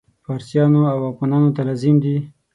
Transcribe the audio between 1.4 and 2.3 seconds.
ته لازم دي.